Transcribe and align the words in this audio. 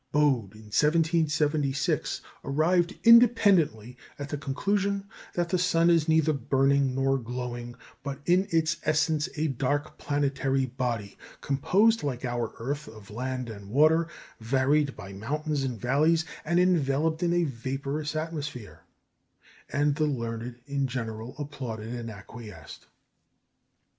"Bode 0.11 0.55
in 0.55 0.71
1776 0.73 2.21
arrived 2.43 2.95
independently 3.03 3.97
at 4.17 4.29
the 4.29 4.35
conclusion 4.39 5.03
that 5.35 5.49
"the 5.49 5.59
sun 5.59 5.91
is 5.91 6.09
neither 6.09 6.33
burning 6.33 6.95
nor 6.95 7.19
glowing, 7.19 7.75
but 8.01 8.17
in 8.25 8.47
its 8.49 8.77
essence 8.83 9.29
a 9.35 9.47
dark 9.49 9.99
planetary 9.99 10.65
body, 10.65 11.19
composed 11.41 12.01
like 12.01 12.25
our 12.25 12.55
earth 12.57 12.87
of 12.87 13.11
land 13.11 13.47
and 13.47 13.69
water, 13.69 14.07
varied 14.39 14.95
by 14.95 15.13
mountains 15.13 15.61
and 15.61 15.79
valleys, 15.79 16.25
and 16.43 16.59
enveloped 16.59 17.21
in 17.21 17.31
a 17.31 17.43
vaporous 17.43 18.15
atmosphere"; 18.15 18.81
and 19.71 19.97
the 19.97 20.07
learned 20.07 20.55
in 20.65 20.87
general 20.87 21.35
applauded 21.37 21.93
and 21.93 22.09
acquiesced. 22.09 22.87